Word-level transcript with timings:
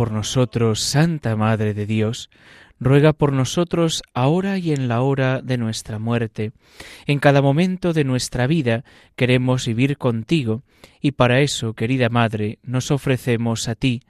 Por 0.00 0.12
nosotros, 0.12 0.80
Santa 0.80 1.36
Madre 1.36 1.74
de 1.74 1.84
Dios, 1.84 2.30
ruega 2.78 3.12
por 3.12 3.34
nosotros 3.34 4.02
ahora 4.14 4.56
y 4.56 4.72
en 4.72 4.88
la 4.88 5.02
hora 5.02 5.42
de 5.42 5.58
nuestra 5.58 5.98
muerte. 5.98 6.52
En 7.04 7.18
cada 7.18 7.42
momento 7.42 7.92
de 7.92 8.04
nuestra 8.04 8.46
vida 8.46 8.82
queremos 9.14 9.66
vivir 9.66 9.98
contigo, 9.98 10.62
y 11.02 11.10
para 11.10 11.42
eso, 11.42 11.74
querida 11.74 12.08
Madre, 12.08 12.60
nos 12.62 12.90
ofrecemos 12.90 13.68
a 13.68 13.74
ti, 13.74 14.00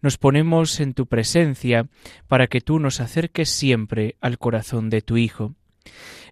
nos 0.00 0.16
ponemos 0.16 0.78
en 0.78 0.94
tu 0.94 1.06
presencia 1.06 1.88
para 2.28 2.46
que 2.46 2.60
tú 2.60 2.78
nos 2.78 3.00
acerques 3.00 3.50
siempre 3.50 4.14
al 4.20 4.38
corazón 4.38 4.90
de 4.90 5.02
tu 5.02 5.16
Hijo. 5.16 5.56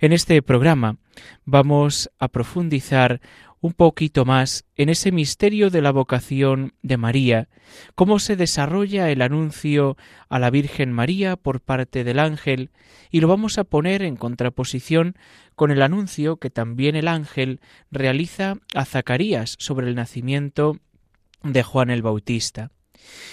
En 0.00 0.12
este 0.12 0.40
programa 0.42 0.96
vamos 1.44 2.10
a 2.18 2.28
profundizar 2.28 3.20
un 3.60 3.74
poquito 3.74 4.24
más 4.24 4.64
en 4.76 4.88
ese 4.88 5.12
misterio 5.12 5.70
de 5.70 5.82
la 5.82 5.92
vocación 5.92 6.72
de 6.82 6.96
María, 6.96 7.48
cómo 7.94 8.18
se 8.18 8.36
desarrolla 8.36 9.10
el 9.10 9.20
anuncio 9.20 9.96
a 10.28 10.38
la 10.38 10.50
Virgen 10.50 10.92
María 10.92 11.36
por 11.36 11.60
parte 11.60 12.02
del 12.02 12.18
ángel, 12.18 12.70
y 13.10 13.20
lo 13.20 13.28
vamos 13.28 13.58
a 13.58 13.64
poner 13.64 14.02
en 14.02 14.16
contraposición 14.16 15.14
con 15.54 15.70
el 15.70 15.82
anuncio 15.82 16.38
que 16.38 16.48
también 16.48 16.96
el 16.96 17.06
ángel 17.06 17.60
realiza 17.90 18.56
a 18.74 18.84
Zacarías 18.86 19.56
sobre 19.58 19.88
el 19.88 19.94
nacimiento 19.94 20.78
de 21.42 21.62
Juan 21.62 21.90
el 21.90 22.02
Bautista. 22.02 22.70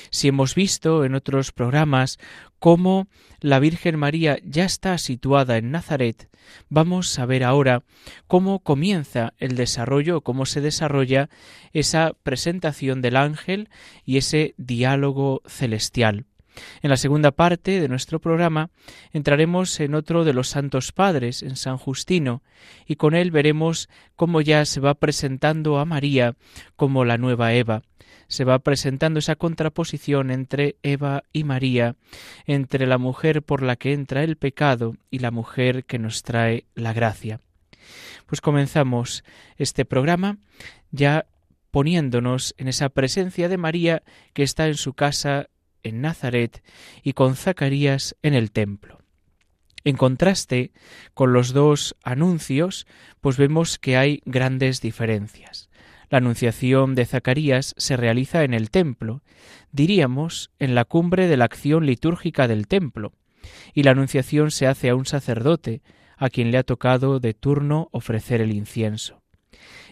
Si 0.10 0.28
hemos 0.28 0.56
visto 0.56 1.05
en 1.05 1.16
otros 1.16 1.52
programas 1.52 2.20
cómo 2.60 3.08
la 3.39 3.60
Virgen 3.60 3.98
María 3.98 4.39
ya 4.44 4.66
está 4.66 4.98
situada 4.98 5.58
en 5.58 5.72
Nazaret, 5.72 6.30
vamos 6.70 7.17
a 7.20 7.26
ver 7.26 7.44
ahora 7.44 7.83
cómo 8.28 8.60
comienza 8.60 9.33
el 9.38 9.55
desarrollo, 9.55 10.22
cómo 10.22 10.45
se 10.45 10.61
desarrolla 10.61 11.30
esa 11.73 12.14
presentación 12.23 13.02
del 13.02 13.17
ángel 13.17 13.70
y 14.05 14.17
ese 14.17 14.55
diálogo 14.58 15.42
celestial. 15.45 16.26
En 16.82 16.89
la 16.89 16.98
segunda 16.98 17.32
parte 17.32 17.80
de 17.80 17.88
nuestro 17.88 18.20
programa 18.20 18.70
entraremos 19.11 19.80
en 19.80 19.95
otro 19.95 20.23
de 20.23 20.34
los 20.34 20.49
santos 20.49 20.92
padres, 20.92 21.44
en 21.44 21.55
San 21.55 21.78
Justino, 21.78 22.42
y 22.86 22.95
con 22.95 23.16
él 23.16 23.32
veremos 23.32 23.89
cómo 24.16 24.42
ya 24.42 24.66
se 24.66 24.80
va 24.80 24.95
presentando 24.95 25.78
a 25.78 25.86
María 25.86 26.36
como 26.76 27.05
la 27.05 27.17
nueva 27.17 27.54
Eva, 27.54 27.84
se 28.27 28.43
va 28.43 28.60
presentando 28.60 29.20
esa 29.20 29.36
contraposición 29.36 30.32
entre 30.32 30.77
Eva 30.83 31.23
y 31.33 31.43
María, 31.43 31.95
entre 32.45 32.88
la 32.88 32.98
mujer 32.98 33.42
por 33.42 33.61
la 33.61 33.76
que 33.76 33.93
entra 33.93 34.23
el 34.23 34.38
pecado 34.38 34.95
y 35.10 35.20
la 35.20 35.32
mujer 35.32 35.86
que 35.86 35.99
nos 35.99 36.23
trae 36.23 36.66
la 36.76 36.93
gracia. 36.93 37.42
Pues 38.26 38.42
comenzamos 38.42 39.23
este 39.58 39.86
programa 39.86 40.37
ya 40.92 41.26
poniéndonos 41.71 42.55
en 42.58 42.67
esa 42.67 42.89
presencia 42.89 43.49
de 43.49 43.58
María 43.58 44.04
que 44.33 44.43
está 44.43 44.67
en 44.67 44.76
su 44.76 44.93
casa 44.93 45.49
en 45.83 46.02
Nazaret 46.02 46.64
y 47.04 47.14
con 47.14 47.36
Zacarías 47.36 48.16
en 48.21 48.33
el 48.33 48.52
templo. 48.52 48.99
En 49.83 49.95
contraste 49.95 50.71
con 51.14 51.32
los 51.32 51.54
dos 51.54 51.95
anuncios, 52.04 52.87
pues 53.21 53.37
vemos 53.37 53.80
que 53.80 53.95
hay 53.95 54.21
grandes 54.26 54.82
diferencias. 54.82 55.67
La 56.10 56.20
anunciación 56.20 56.95
de 56.95 57.06
Zacarías 57.06 57.76
se 57.78 57.98
realiza 57.98 58.44
en 58.44 58.54
el 58.54 58.70
templo, 58.70 59.22
diríamos 59.72 60.52
en 60.60 60.73
la 60.73 60.86
cumbre 60.86 61.28
de 61.28 61.38
la 61.38 61.45
acción 61.45 61.86
litúrgica 61.86 62.48
del 62.48 62.68
templo, 62.68 63.14
y 63.73 63.84
la 63.84 63.92
anunciación 63.92 64.52
se 64.52 64.67
hace 64.67 64.90
a 64.90 64.96
un 64.96 65.06
sacerdote, 65.06 65.82
a 66.17 66.30
quien 66.30 66.52
le 66.52 66.58
ha 66.58 66.64
tocado 66.64 67.20
de 67.20 67.34
turno 67.34 67.90
ofrecer 67.92 68.42
el 68.42 68.54
incienso. 68.54 69.22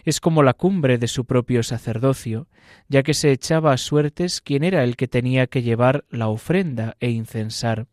Es 0.04 0.20
como 0.20 0.42
la 0.42 0.54
cumbre 0.54 0.98
de 0.98 1.08
su 1.08 1.24
propio 1.24 1.62
sacerdocio, 1.62 2.48
ya 2.88 3.02
que 3.02 3.14
se 3.14 3.32
echaba 3.32 3.72
a 3.72 3.76
suertes 3.76 4.40
quién 4.40 4.64
era 4.64 4.84
el 4.84 4.96
que 4.96 5.08
tenía 5.08 5.46
que 5.46 5.62
llevar 5.62 6.04
la 6.10 6.28
ofrenda 6.28 6.96
e 7.00 7.10
incensar. 7.10 7.88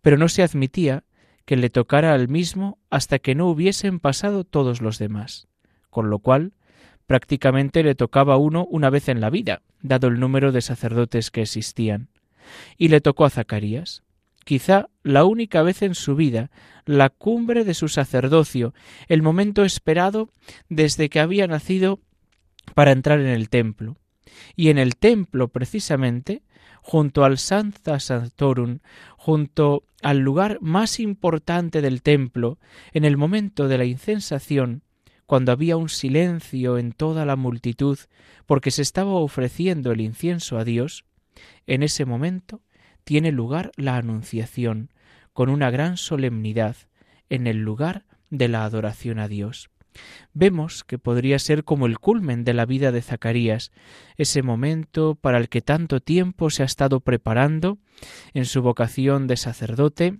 Pero 0.00 0.16
no 0.16 0.28
se 0.28 0.42
admitía 0.42 1.04
que 1.44 1.56
le 1.56 1.70
tocara 1.70 2.14
al 2.14 2.28
mismo 2.28 2.78
hasta 2.90 3.18
que 3.18 3.34
no 3.34 3.48
hubiesen 3.48 4.00
pasado 4.00 4.44
todos 4.44 4.80
los 4.80 4.98
demás, 4.98 5.48
con 5.90 6.08
lo 6.08 6.20
cual 6.20 6.52
prácticamente 7.06 7.82
le 7.82 7.94
tocaba 7.94 8.36
uno 8.36 8.66
una 8.70 8.90
vez 8.90 9.08
en 9.08 9.20
la 9.20 9.30
vida, 9.30 9.62
dado 9.82 10.08
el 10.08 10.20
número 10.20 10.52
de 10.52 10.62
sacerdotes 10.62 11.30
que 11.30 11.42
existían. 11.42 12.08
Y 12.76 12.88
le 12.88 13.00
tocó 13.00 13.24
a 13.24 13.30
Zacarías, 13.30 14.02
quizá 14.44 14.88
la 15.02 15.24
única 15.24 15.62
vez 15.62 15.82
en 15.82 15.94
su 15.94 16.14
vida, 16.14 16.50
la 16.84 17.10
cumbre 17.10 17.64
de 17.64 17.74
su 17.74 17.88
sacerdocio, 17.88 18.74
el 19.08 19.22
momento 19.22 19.64
esperado 19.64 20.30
desde 20.68 21.08
que 21.08 21.20
había 21.20 21.46
nacido 21.46 22.00
para 22.74 22.92
entrar 22.92 23.20
en 23.20 23.26
el 23.26 23.48
templo. 23.48 23.96
Y 24.56 24.68
en 24.68 24.78
el 24.78 24.96
templo, 24.96 25.48
precisamente, 25.48 26.42
junto 26.82 27.24
al 27.24 27.38
Santa 27.38 27.98
Sanctorum, 28.00 28.80
junto 29.16 29.84
al 30.02 30.18
lugar 30.18 30.58
más 30.60 31.00
importante 31.00 31.80
del 31.80 32.02
templo, 32.02 32.58
en 32.92 33.04
el 33.04 33.16
momento 33.16 33.68
de 33.68 33.78
la 33.78 33.84
incensación, 33.84 34.82
cuando 35.26 35.52
había 35.52 35.76
un 35.76 35.88
silencio 35.88 36.78
en 36.78 36.92
toda 36.92 37.24
la 37.24 37.36
multitud, 37.36 37.98
porque 38.46 38.70
se 38.70 38.82
estaba 38.82 39.12
ofreciendo 39.12 39.92
el 39.92 40.00
incienso 40.00 40.58
a 40.58 40.64
Dios, 40.64 41.04
en 41.66 41.82
ese 41.82 42.04
momento 42.04 42.62
tiene 43.04 43.32
lugar 43.32 43.72
la 43.76 43.96
Anunciación, 43.96 44.90
con 45.32 45.48
una 45.48 45.70
gran 45.70 45.96
solemnidad, 45.96 46.76
en 47.28 47.46
el 47.46 47.58
lugar 47.58 48.04
de 48.30 48.48
la 48.48 48.64
adoración 48.64 49.18
a 49.18 49.28
Dios. 49.28 49.70
Vemos 50.32 50.84
que 50.84 50.98
podría 50.98 51.38
ser 51.38 51.64
como 51.64 51.86
el 51.86 51.98
culmen 51.98 52.44
de 52.44 52.54
la 52.54 52.66
vida 52.66 52.92
de 52.92 53.02
Zacarías, 53.02 53.70
ese 54.16 54.42
momento 54.42 55.14
para 55.14 55.38
el 55.38 55.48
que 55.48 55.62
tanto 55.62 56.00
tiempo 56.00 56.50
se 56.50 56.62
ha 56.62 56.66
estado 56.66 57.00
preparando 57.00 57.78
en 58.32 58.44
su 58.44 58.60
vocación 58.62 59.26
de 59.26 59.36
sacerdote, 59.36 60.18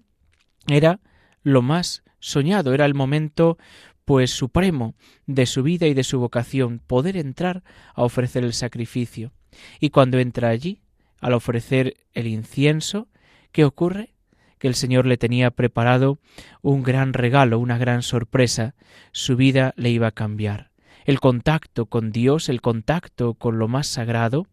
era 0.66 1.00
lo 1.42 1.60
más 1.60 2.04
soñado, 2.20 2.72
era 2.72 2.86
el 2.86 2.94
momento 2.94 3.58
pues 4.04 4.30
supremo 4.30 4.94
de 5.26 5.46
su 5.46 5.62
vida 5.62 5.86
y 5.86 5.94
de 5.94 6.04
su 6.04 6.20
vocación, 6.20 6.80
poder 6.86 7.16
entrar 7.16 7.62
a 7.94 8.02
ofrecer 8.02 8.44
el 8.44 8.52
sacrificio. 8.52 9.32
Y 9.80 9.90
cuando 9.90 10.18
entra 10.18 10.48
allí, 10.48 10.82
al 11.20 11.32
ofrecer 11.32 11.96
el 12.12 12.26
incienso, 12.26 13.08
¿qué 13.52 13.64
ocurre? 13.64 14.14
Que 14.58 14.68
el 14.68 14.74
Señor 14.74 15.06
le 15.06 15.16
tenía 15.16 15.50
preparado 15.50 16.18
un 16.60 16.82
gran 16.82 17.12
regalo, 17.12 17.58
una 17.58 17.78
gran 17.78 18.02
sorpresa. 18.02 18.74
Su 19.12 19.36
vida 19.36 19.74
le 19.76 19.90
iba 19.90 20.08
a 20.08 20.12
cambiar. 20.12 20.70
El 21.04 21.20
contacto 21.20 21.86
con 21.86 22.12
Dios, 22.12 22.48
el 22.48 22.60
contacto 22.60 23.34
con 23.34 23.58
lo 23.58 23.68
más 23.68 23.86
sagrado, 23.86 24.46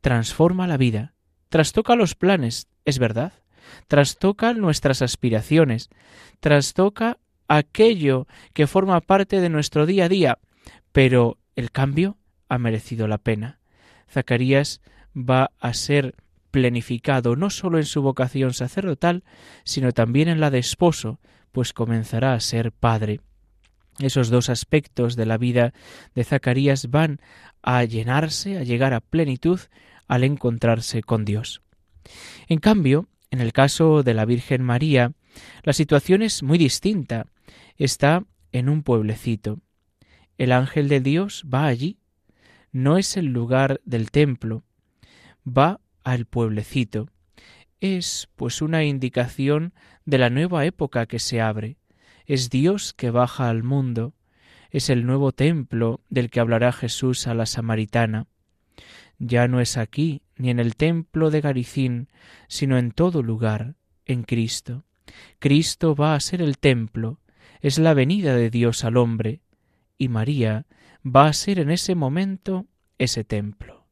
transforma 0.00 0.66
la 0.66 0.76
vida, 0.76 1.14
trastoca 1.48 1.96
los 1.96 2.14
planes, 2.14 2.68
es 2.84 2.98
verdad, 2.98 3.32
trastoca 3.88 4.54
nuestras 4.54 5.02
aspiraciones, 5.02 5.90
trastoca 6.40 7.18
aquello 7.56 8.26
que 8.52 8.66
forma 8.66 9.00
parte 9.00 9.40
de 9.40 9.48
nuestro 9.48 9.86
día 9.86 10.06
a 10.06 10.08
día, 10.08 10.38
pero 10.92 11.38
el 11.56 11.70
cambio 11.70 12.16
ha 12.48 12.58
merecido 12.58 13.08
la 13.08 13.18
pena. 13.18 13.58
Zacarías 14.10 14.80
va 15.16 15.50
a 15.58 15.74
ser 15.74 16.14
plenificado 16.50 17.34
no 17.34 17.50
sólo 17.50 17.78
en 17.78 17.86
su 17.86 18.02
vocación 18.02 18.52
sacerdotal, 18.52 19.24
sino 19.64 19.92
también 19.92 20.28
en 20.28 20.40
la 20.40 20.50
de 20.50 20.58
esposo, 20.58 21.18
pues 21.50 21.72
comenzará 21.72 22.34
a 22.34 22.40
ser 22.40 22.72
padre. 22.72 23.20
Esos 23.98 24.30
dos 24.30 24.48
aspectos 24.48 25.16
de 25.16 25.26
la 25.26 25.38
vida 25.38 25.72
de 26.14 26.24
Zacarías 26.24 26.90
van 26.90 27.20
a 27.62 27.84
llenarse, 27.84 28.58
a 28.58 28.62
llegar 28.62 28.94
a 28.94 29.00
plenitud 29.00 29.60
al 30.08 30.24
encontrarse 30.24 31.02
con 31.02 31.24
Dios. 31.24 31.62
En 32.48 32.58
cambio, 32.58 33.08
en 33.30 33.40
el 33.40 33.52
caso 33.52 34.02
de 34.02 34.14
la 34.14 34.24
Virgen 34.24 34.62
María, 34.62 35.12
la 35.62 35.72
situación 35.72 36.22
es 36.22 36.42
muy 36.42 36.58
distinta. 36.58 37.26
Está 37.82 38.26
en 38.52 38.68
un 38.68 38.84
pueblecito, 38.84 39.58
El 40.38 40.52
ángel 40.52 40.88
de 40.88 41.00
Dios 41.00 41.44
va 41.52 41.66
allí. 41.66 41.98
No 42.70 42.96
es 42.96 43.16
el 43.16 43.26
lugar 43.26 43.80
del 43.84 44.12
templo, 44.12 44.62
va 45.44 45.80
al 46.04 46.26
pueblecito. 46.26 47.08
Es 47.80 48.28
pues 48.36 48.62
una 48.62 48.84
indicación 48.84 49.74
de 50.04 50.18
la 50.18 50.30
nueva 50.30 50.64
época 50.64 51.06
que 51.06 51.18
se 51.18 51.40
abre. 51.40 51.76
Es 52.24 52.50
Dios 52.50 52.92
que 52.92 53.10
baja 53.10 53.48
al 53.48 53.64
mundo. 53.64 54.14
Es 54.70 54.88
el 54.88 55.04
nuevo 55.04 55.32
templo 55.32 56.02
del 56.08 56.30
que 56.30 56.38
hablará 56.38 56.70
Jesús 56.70 57.26
a 57.26 57.34
la 57.34 57.46
samaritana. 57.46 58.28
Ya 59.18 59.48
no 59.48 59.58
es 59.58 59.76
aquí, 59.76 60.22
ni 60.36 60.50
en 60.50 60.60
el 60.60 60.76
templo 60.76 61.30
de 61.32 61.40
Garicín, 61.40 62.08
sino 62.46 62.78
en 62.78 62.92
todo 62.92 63.24
lugar, 63.24 63.74
en 64.06 64.22
Cristo. 64.22 64.84
Cristo 65.40 65.96
va 65.96 66.14
a 66.14 66.20
ser 66.20 66.42
el 66.42 66.58
templo, 66.58 67.18
es 67.62 67.78
la 67.78 67.94
venida 67.94 68.34
de 68.34 68.50
Dios 68.50 68.84
al 68.84 68.96
hombre, 68.96 69.40
y 69.96 70.08
María 70.08 70.66
va 71.04 71.28
a 71.28 71.32
ser 71.32 71.60
en 71.60 71.70
ese 71.70 71.94
momento 71.94 72.66
ese 72.98 73.22
templo. 73.24 73.86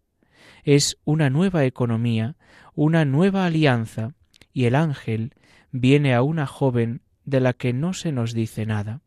Es 0.64 0.99
una 1.05 1.31
nueva 1.31 1.64
economía, 1.64 2.37
una 2.75 3.05
nueva 3.05 3.46
alianza, 3.46 4.14
y 4.52 4.64
el 4.64 4.75
ángel 4.75 5.34
viene 5.70 6.14
a 6.14 6.22
una 6.22 6.46
joven 6.46 7.02
de 7.25 7.40
la 7.40 7.52
que 7.52 7.72
no 7.72 7.94
se 7.94 8.11
nos 8.11 8.34
dice 8.34 8.67
nada. 8.67 9.02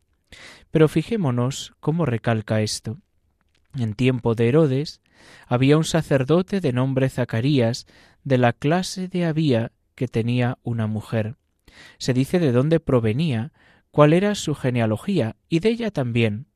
Pero 0.72 0.88
fijémonos 0.88 1.74
cómo 1.82 2.06
recalca 2.06 2.62
esto. 2.62 3.00
En 3.76 3.94
tiempo 3.94 4.34
de 4.34 4.48
Herodes 4.48 5.02
había 5.46 5.78
un 5.78 5.84
sacerdote 5.84 6.62
de 6.62 6.72
nombre 6.72 7.10
Zacarías, 7.10 7.86
de 8.24 8.38
la 8.38 8.54
clase 8.54 9.10
de 9.10 9.26
Abía, 9.26 9.74
que 9.96 10.08
tenía 10.08 10.58
una 10.64 10.88
mujer. 10.88 11.36
Se 11.98 12.14
dice 12.14 12.40
de 12.40 12.52
dónde 12.52 12.80
provenía, 12.80 13.52
cuál 13.94 14.14
era 14.14 14.34
su 14.34 14.56
genealogía, 14.56 15.36
y 15.50 15.60
de 15.60 15.70
ella 15.70 15.92
también, 15.92 16.48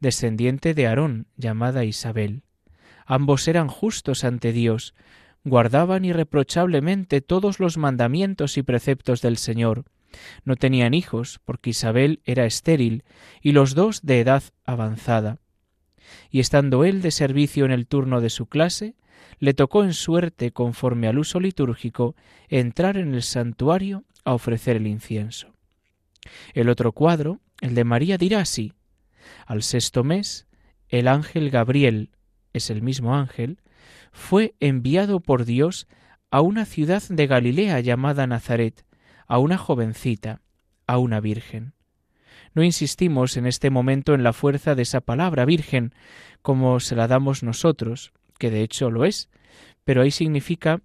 descendiente 0.00 0.74
de 0.74 0.88
Aarón, 0.88 1.28
llamada 1.36 1.84
Isabel. 1.84 2.42
Ambos 3.06 3.46
eran 3.46 3.68
justos 3.68 4.24
ante 4.24 4.50
Dios, 4.52 4.92
guardaban 5.44 6.04
irreprochablemente 6.04 7.20
todos 7.20 7.60
los 7.60 7.78
mandamientos 7.78 8.58
y 8.58 8.64
preceptos 8.64 9.22
del 9.22 9.36
Señor. 9.36 9.84
No 10.44 10.56
tenían 10.56 10.92
hijos, 10.92 11.40
porque 11.44 11.70
Isabel 11.70 12.20
era 12.24 12.46
estéril, 12.46 13.04
y 13.40 13.52
los 13.52 13.76
dos 13.76 14.02
de 14.02 14.18
edad 14.18 14.42
avanzada. 14.64 15.38
Y 16.32 16.40
estando 16.40 16.84
él 16.84 17.00
de 17.00 17.12
servicio 17.12 17.64
en 17.64 17.70
el 17.70 17.86
turno 17.86 18.20
de 18.20 18.28
su 18.28 18.46
clase, 18.46 18.96
le 19.38 19.54
tocó 19.54 19.84
en 19.84 19.94
suerte, 19.94 20.50
conforme 20.50 21.06
al 21.06 21.20
uso 21.20 21.38
litúrgico, 21.38 22.16
entrar 22.48 22.96
en 22.96 23.14
el 23.14 23.22
santuario 23.22 24.02
a 24.24 24.34
ofrecer 24.34 24.78
el 24.78 24.88
incienso. 24.88 25.51
El 26.54 26.68
otro 26.68 26.92
cuadro, 26.92 27.40
el 27.60 27.74
de 27.74 27.84
María, 27.84 28.18
dirá 28.18 28.40
así 28.40 28.72
Al 29.46 29.62
sexto 29.62 30.04
mes, 30.04 30.46
el 30.88 31.08
ángel 31.08 31.50
Gabriel, 31.50 32.10
es 32.52 32.70
el 32.70 32.82
mismo 32.82 33.14
ángel, 33.16 33.58
fue 34.12 34.54
enviado 34.60 35.20
por 35.20 35.44
Dios 35.44 35.86
a 36.30 36.40
una 36.40 36.64
ciudad 36.64 37.02
de 37.08 37.26
Galilea 37.26 37.80
llamada 37.80 38.26
Nazaret, 38.26 38.84
a 39.26 39.38
una 39.38 39.58
jovencita, 39.58 40.40
a 40.86 40.98
una 40.98 41.20
virgen. 41.20 41.74
No 42.54 42.62
insistimos 42.62 43.36
en 43.36 43.46
este 43.46 43.70
momento 43.70 44.14
en 44.14 44.22
la 44.22 44.32
fuerza 44.32 44.74
de 44.74 44.82
esa 44.82 45.00
palabra 45.00 45.44
virgen, 45.44 45.94
como 46.42 46.80
se 46.80 46.96
la 46.96 47.08
damos 47.08 47.42
nosotros, 47.42 48.12
que 48.38 48.50
de 48.50 48.62
hecho 48.62 48.90
lo 48.90 49.04
es, 49.04 49.30
pero 49.84 50.02
ahí 50.02 50.10
significa 50.10 50.82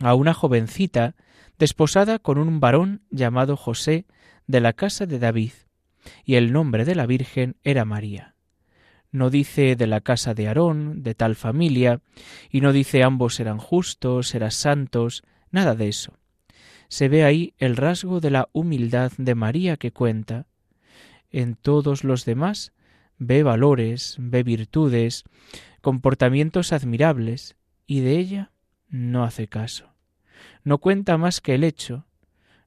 a 0.00 0.14
una 0.14 0.34
jovencita 0.34 1.14
desposada 1.58 2.18
con 2.18 2.38
un 2.38 2.60
varón 2.60 3.02
llamado 3.10 3.56
José 3.56 4.06
de 4.46 4.60
la 4.60 4.72
casa 4.72 5.06
de 5.06 5.18
David, 5.18 5.52
y 6.24 6.34
el 6.34 6.52
nombre 6.52 6.84
de 6.84 6.94
la 6.94 7.06
Virgen 7.06 7.56
era 7.62 7.84
María. 7.84 8.34
No 9.10 9.30
dice 9.30 9.76
de 9.76 9.86
la 9.86 10.00
casa 10.00 10.34
de 10.34 10.48
Aarón, 10.48 11.02
de 11.02 11.14
tal 11.14 11.36
familia, 11.36 12.00
y 12.50 12.60
no 12.60 12.72
dice 12.72 13.02
ambos 13.02 13.38
eran 13.38 13.58
justos, 13.58 14.34
eran 14.34 14.50
santos, 14.50 15.22
nada 15.50 15.74
de 15.74 15.88
eso. 15.88 16.18
Se 16.88 17.08
ve 17.08 17.24
ahí 17.24 17.54
el 17.58 17.76
rasgo 17.76 18.20
de 18.20 18.30
la 18.30 18.48
humildad 18.52 19.12
de 19.16 19.34
María 19.34 19.76
que 19.76 19.92
cuenta. 19.92 20.46
En 21.30 21.54
todos 21.54 22.04
los 22.04 22.24
demás 22.24 22.72
ve 23.18 23.42
valores, 23.42 24.16
ve 24.18 24.42
virtudes, 24.42 25.24
comportamientos 25.80 26.72
admirables, 26.72 27.56
y 27.86 28.00
de 28.00 28.18
ella 28.18 28.50
no 28.88 29.24
hace 29.24 29.46
caso. 29.48 29.94
No 30.62 30.78
cuenta 30.78 31.18
más 31.18 31.40
que 31.40 31.54
el 31.54 31.64
hecho. 31.64 32.06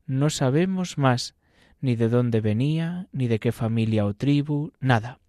No 0.06 0.30
sabemos 0.30 0.98
más 0.98 1.36
ni 1.82 1.96
de 1.96 2.10
dónde 2.10 2.42
venía, 2.42 3.08
ni 3.12 3.28
de 3.28 3.40
qué 3.40 3.52
familia 3.52 4.06
o 4.06 4.14
tribu, 4.14 4.72
nada. 4.80 5.20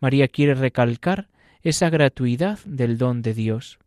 María 0.00 0.28
quiere 0.28 0.54
recalcar 0.54 1.28
esa 1.62 1.90
gratuidad 1.90 2.58
del 2.64 2.98
don 2.98 3.22
de 3.22 3.34
Dios. 3.34 3.78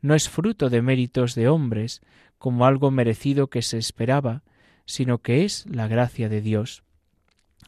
No 0.00 0.14
es 0.14 0.28
fruto 0.28 0.70
de 0.70 0.82
méritos 0.82 1.34
de 1.34 1.48
hombres, 1.48 2.00
como 2.38 2.64
algo 2.64 2.90
merecido 2.90 3.48
que 3.48 3.62
se 3.62 3.78
esperaba, 3.78 4.42
sino 4.86 5.18
que 5.18 5.44
es 5.44 5.66
la 5.66 5.88
gracia 5.88 6.28
de 6.28 6.40
Dios. 6.40 6.82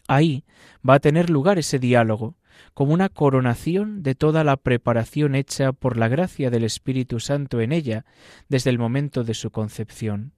Ahí 0.08 0.44
va 0.88 0.94
a 0.94 1.00
tener 1.00 1.30
lugar 1.30 1.58
ese 1.58 1.78
diálogo, 1.78 2.36
como 2.74 2.92
una 2.94 3.08
coronación 3.08 4.02
de 4.02 4.14
toda 4.14 4.44
la 4.44 4.56
preparación 4.56 5.34
hecha 5.34 5.72
por 5.72 5.96
la 5.96 6.08
gracia 6.08 6.50
del 6.50 6.64
Espíritu 6.64 7.20
Santo 7.20 7.60
en 7.60 7.72
ella 7.72 8.04
desde 8.48 8.70
el 8.70 8.78
momento 8.78 9.24
de 9.24 9.34
su 9.34 9.50
concepción. 9.50 10.32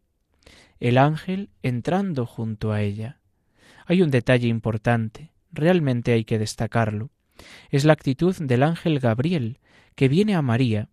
El 0.80 0.98
ángel 0.98 1.50
entrando 1.62 2.26
junto 2.26 2.72
a 2.72 2.82
ella. 2.82 3.20
Hay 3.86 4.02
un 4.02 4.10
detalle 4.10 4.48
importante, 4.48 5.32
realmente 5.52 6.12
hay 6.12 6.24
que 6.24 6.38
destacarlo. 6.38 7.10
Es 7.70 7.84
la 7.84 7.92
actitud 7.92 8.34
del 8.36 8.62
ángel 8.62 9.00
Gabriel, 9.00 9.58
que 9.94 10.08
viene 10.08 10.34
a 10.34 10.42
María, 10.42 10.88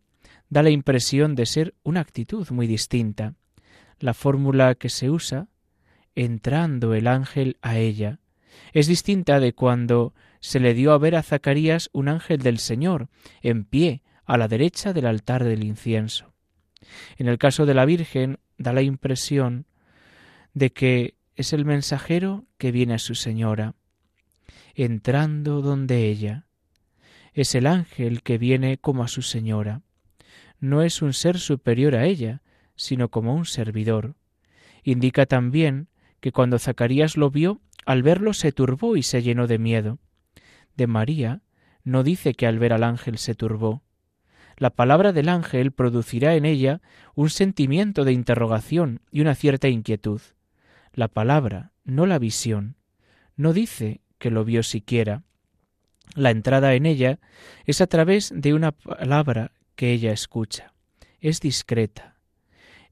da 0.49 0.63
la 0.63 0.69
impresión 0.69 1.35
de 1.35 1.45
ser 1.45 1.75
una 1.83 2.01
actitud 2.01 2.49
muy 2.51 2.67
distinta. 2.67 3.35
La 3.99 4.13
fórmula 4.13 4.75
que 4.75 4.89
se 4.89 5.09
usa, 5.09 5.47
entrando 6.15 6.93
el 6.93 7.07
ángel 7.07 7.57
a 7.61 7.77
ella, 7.77 8.19
es 8.73 8.87
distinta 8.87 9.39
de 9.39 9.53
cuando 9.53 10.13
se 10.39 10.59
le 10.59 10.73
dio 10.73 10.91
a 10.91 10.97
ver 10.97 11.15
a 11.15 11.23
Zacarías 11.23 11.89
un 11.93 12.09
ángel 12.09 12.41
del 12.41 12.57
Señor, 12.57 13.07
en 13.41 13.63
pie, 13.63 14.01
a 14.25 14.37
la 14.37 14.47
derecha 14.47 14.93
del 14.93 15.05
altar 15.05 15.43
del 15.43 15.63
incienso. 15.63 16.33
En 17.17 17.27
el 17.27 17.37
caso 17.37 17.65
de 17.65 17.73
la 17.73 17.85
Virgen 17.85 18.39
da 18.57 18.73
la 18.73 18.81
impresión 18.81 19.65
de 20.53 20.71
que 20.71 21.15
es 21.41 21.53
el 21.53 21.65
mensajero 21.65 22.45
que 22.57 22.71
viene 22.71 22.93
a 22.93 22.99
su 22.99 23.15
señora, 23.15 23.73
entrando 24.75 25.61
donde 25.61 26.05
ella. 26.07 26.45
Es 27.33 27.55
el 27.55 27.65
ángel 27.65 28.21
que 28.21 28.37
viene 28.37 28.77
como 28.77 29.03
a 29.03 29.07
su 29.07 29.23
señora. 29.23 29.81
No 30.59 30.83
es 30.83 31.01
un 31.01 31.13
ser 31.13 31.39
superior 31.39 31.95
a 31.95 32.05
ella, 32.05 32.43
sino 32.75 33.09
como 33.09 33.33
un 33.33 33.45
servidor. 33.45 34.15
Indica 34.83 35.25
también 35.25 35.87
que 36.19 36.31
cuando 36.31 36.59
Zacarías 36.59 37.17
lo 37.17 37.31
vio, 37.31 37.59
al 37.87 38.03
verlo 38.03 38.33
se 38.33 38.51
turbó 38.51 38.95
y 38.95 39.01
se 39.01 39.23
llenó 39.23 39.47
de 39.47 39.57
miedo. 39.57 39.97
De 40.77 40.85
María 40.85 41.41
no 41.83 42.03
dice 42.03 42.35
que 42.35 42.45
al 42.45 42.59
ver 42.59 42.73
al 42.73 42.83
ángel 42.83 43.17
se 43.17 43.33
turbó. 43.33 43.81
La 44.57 44.69
palabra 44.69 45.11
del 45.11 45.27
ángel 45.27 45.71
producirá 45.71 46.35
en 46.35 46.45
ella 46.45 46.81
un 47.15 47.31
sentimiento 47.31 48.05
de 48.05 48.13
interrogación 48.13 49.01
y 49.11 49.21
una 49.21 49.33
cierta 49.33 49.69
inquietud. 49.69 50.21
La 50.93 51.07
palabra, 51.07 51.71
no 51.83 52.05
la 52.05 52.19
visión. 52.19 52.75
No 53.35 53.53
dice 53.53 54.01
que 54.17 54.29
lo 54.29 54.43
vio 54.43 54.61
siquiera. 54.63 55.23
La 56.15 56.31
entrada 56.31 56.73
en 56.73 56.85
ella 56.85 57.19
es 57.65 57.79
a 57.79 57.87
través 57.87 58.33
de 58.35 58.53
una 58.53 58.73
palabra 58.73 59.53
que 59.75 59.93
ella 59.93 60.11
escucha. 60.11 60.73
Es 61.19 61.39
discreta, 61.39 62.17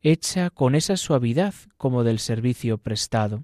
hecha 0.01 0.49
con 0.49 0.75
esa 0.75 0.95
suavidad 0.95 1.53
como 1.77 2.03
del 2.03 2.19
servicio 2.19 2.77
prestado. 2.77 3.43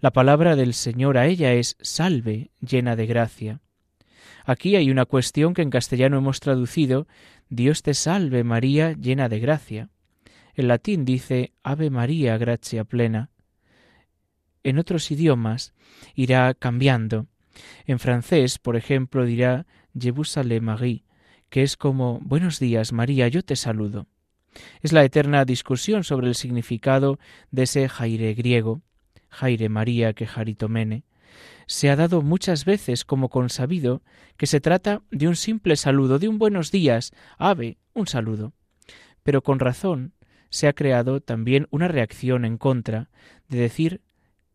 La 0.00 0.12
palabra 0.12 0.56
del 0.56 0.74
Señor 0.74 1.16
a 1.16 1.26
ella 1.26 1.54
es 1.54 1.76
salve, 1.80 2.50
llena 2.60 2.96
de 2.96 3.06
gracia. 3.06 3.60
Aquí 4.44 4.76
hay 4.76 4.90
una 4.90 5.06
cuestión 5.06 5.54
que 5.54 5.62
en 5.62 5.70
castellano 5.70 6.18
hemos 6.18 6.40
traducido 6.40 7.06
Dios 7.48 7.82
te 7.82 7.94
salve 7.94 8.44
María, 8.44 8.92
llena 8.92 9.28
de 9.28 9.40
gracia. 9.40 9.88
En 10.54 10.68
latín 10.68 11.04
dice 11.04 11.52
Ave 11.62 11.88
María, 11.88 12.36
gracia 12.36 12.84
plena. 12.84 13.30
En 14.64 14.78
otros 14.78 15.10
idiomas 15.10 15.74
irá 16.14 16.52
cambiando. 16.54 17.26
En 17.86 17.98
francés, 17.98 18.58
por 18.58 18.76
ejemplo, 18.76 19.26
dirá 19.26 19.66
Je 19.98 20.10
vous 20.10 20.28
salue 20.28 20.60
Marie, 20.60 21.04
que 21.50 21.62
es 21.62 21.76
como 21.76 22.18
Buenos 22.20 22.58
días, 22.58 22.92
María, 22.92 23.28
yo 23.28 23.42
te 23.42 23.56
saludo. 23.56 24.06
Es 24.80 24.92
la 24.92 25.04
eterna 25.04 25.44
discusión 25.44 26.02
sobre 26.02 26.28
el 26.28 26.34
significado 26.34 27.18
de 27.50 27.64
ese 27.64 27.88
jaire 27.88 28.32
griego. 28.34 28.80
Jaire 29.28 29.68
María 29.68 30.14
que 30.14 30.26
Jaritomene, 30.26 31.04
se 31.66 31.90
ha 31.90 31.96
dado 31.96 32.22
muchas 32.22 32.64
veces 32.64 33.04
como 33.04 33.28
consabido 33.28 34.02
que 34.36 34.46
se 34.46 34.60
trata 34.60 35.02
de 35.10 35.28
un 35.28 35.36
simple 35.36 35.76
saludo, 35.76 36.18
de 36.18 36.28
un 36.28 36.38
buenos 36.38 36.70
días, 36.70 37.12
ave, 37.36 37.78
un 37.92 38.06
saludo. 38.06 38.52
Pero 39.22 39.42
con 39.42 39.58
razón 39.58 40.14
se 40.50 40.68
ha 40.68 40.72
creado 40.72 41.20
también 41.20 41.66
una 41.70 41.88
reacción 41.88 42.44
en 42.44 42.58
contra 42.58 43.10
de 43.48 43.58
decir 43.58 44.00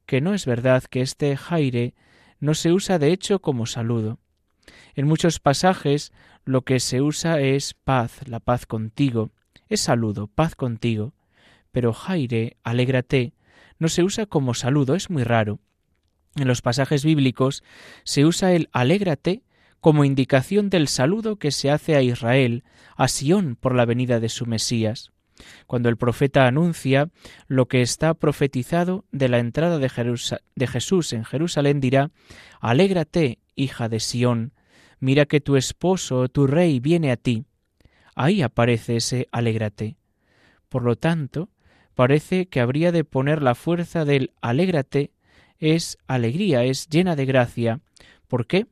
que 0.09 0.21
no 0.21 0.33
es 0.33 0.47
verdad 0.47 0.85
que 0.89 1.01
este 1.01 1.37
jaire 1.37 1.93
no 2.39 2.55
se 2.55 2.71
usa 2.71 2.97
de 2.97 3.11
hecho 3.11 3.41
como 3.43 3.67
saludo. 3.67 4.17
En 4.95 5.05
muchos 5.05 5.39
pasajes 5.39 6.11
lo 6.45 6.63
que 6.63 6.79
se 6.79 6.99
usa 6.99 7.39
es 7.39 7.75
paz, 7.75 8.27
la 8.27 8.39
paz 8.39 8.65
contigo, 8.65 9.29
es 9.67 9.81
saludo, 9.81 10.25
paz 10.25 10.55
contigo. 10.55 11.13
Pero 11.71 11.93
Jaire, 11.93 12.57
alégrate, 12.63 13.33
no 13.77 13.87
se 13.87 14.01
usa 14.01 14.25
como 14.25 14.55
saludo, 14.55 14.95
es 14.95 15.11
muy 15.11 15.23
raro. 15.23 15.59
En 16.35 16.47
los 16.47 16.63
pasajes 16.63 17.05
bíblicos 17.05 17.63
se 18.03 18.25
usa 18.25 18.53
el 18.53 18.67
alégrate 18.71 19.43
como 19.79 20.05
indicación 20.05 20.71
del 20.71 20.87
saludo 20.87 21.35
que 21.35 21.51
se 21.51 21.69
hace 21.69 21.95
a 21.95 22.01
Israel, 22.01 22.63
a 22.95 23.09
Sión 23.09 23.55
por 23.55 23.75
la 23.75 23.85
venida 23.85 24.19
de 24.19 24.29
su 24.29 24.47
Mesías. 24.47 25.11
Cuando 25.67 25.89
el 25.89 25.97
profeta 25.97 26.47
anuncia 26.47 27.09
lo 27.47 27.67
que 27.67 27.81
está 27.81 28.13
profetizado 28.13 29.05
de 29.11 29.29
la 29.29 29.39
entrada 29.39 29.77
de, 29.79 29.89
Jesús 30.67 31.13
en 31.13 31.25
Jerusalén, 31.25 31.79
dirá, 31.79 32.11
Alégrate, 32.59 33.39
hija 33.55 33.89
de 33.89 33.99
Sión, 33.99 34.53
mira 34.99 35.25
que 35.25 35.41
tu 35.41 35.55
esposo, 35.55 36.27
tu 36.29 36.47
rey, 36.47 36.79
viene 36.79 37.11
a 37.11 37.17
ti. 37.17 37.45
Ahí 38.15 38.41
aparece 38.41 38.97
ese 38.97 39.27
alégrate. 39.31 39.97
Por 40.67 40.83
lo 40.83 40.95
tanto, 40.95 41.49
parece 41.95 42.47
que 42.47 42.59
habría 42.59 42.91
de 42.91 43.03
poner 43.03 43.41
la 43.41 43.55
fuerza 43.55 44.05
del 44.05 44.31
alégrate 44.41 45.11
es 45.59 45.97
alegría, 46.07 46.63
es 46.63 46.87
llena 46.87 47.15
de 47.15 47.25
gracia. 47.25 47.81
¿Por 48.27 48.47
qué? 48.47 48.67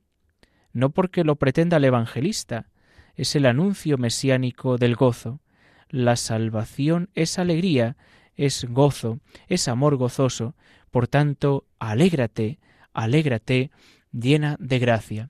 No 0.71 0.91
porque 0.91 1.23
lo 1.23 1.35
pretenda 1.35 1.77
el 1.77 1.85
evangelista, 1.85 2.69
es 3.15 3.35
el 3.35 3.45
anuncio 3.45 3.97
mesiánico 3.97 4.77
del 4.77 4.95
gozo. 4.95 5.41
La 5.89 6.15
salvación 6.15 7.09
es 7.13 7.39
alegría, 7.39 7.97
es 8.35 8.65
gozo, 8.65 9.19
es 9.47 9.67
amor 9.67 9.95
gozoso. 9.95 10.55
Por 10.91 11.07
tanto, 11.07 11.65
alégrate, 11.79 12.59
alégrate, 12.93 13.71
llena 14.11 14.57
de 14.59 14.79
gracia. 14.79 15.29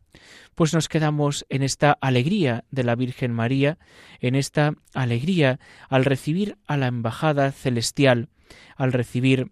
Pues 0.55 0.73
nos 0.73 0.89
quedamos 0.89 1.45
en 1.49 1.63
esta 1.63 1.91
alegría 1.91 2.65
de 2.71 2.83
la 2.83 2.95
Virgen 2.95 3.33
María, 3.33 3.77
en 4.19 4.35
esta 4.35 4.73
alegría 4.93 5.59
al 5.89 6.05
recibir 6.05 6.57
a 6.67 6.77
la 6.77 6.87
embajada 6.87 7.51
celestial, 7.51 8.29
al 8.75 8.93
recibir 8.93 9.51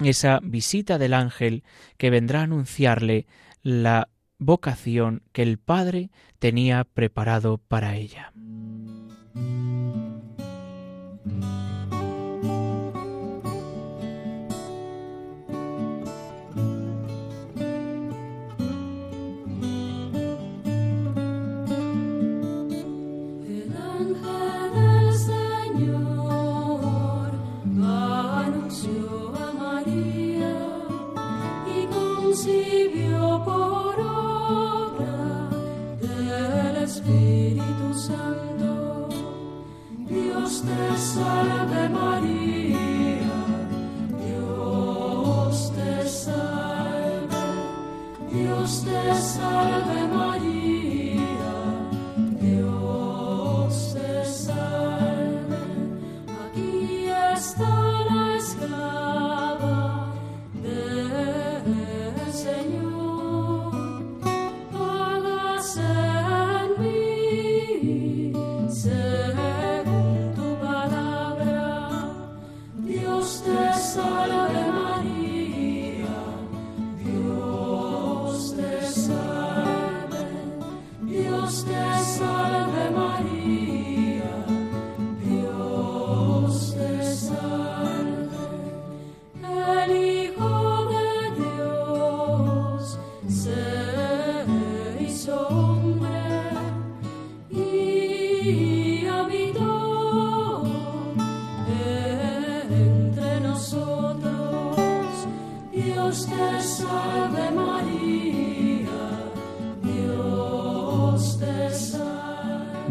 esa 0.00 0.40
visita 0.42 0.98
del 0.98 1.14
ángel 1.14 1.64
que 1.96 2.10
vendrá 2.10 2.40
a 2.40 2.44
anunciarle 2.44 3.26
la 3.62 4.08
vocación 4.38 5.22
que 5.32 5.42
el 5.42 5.58
Padre 5.58 6.10
tenía 6.38 6.84
preparado 6.84 7.58
para 7.58 7.96
ella. 7.96 8.32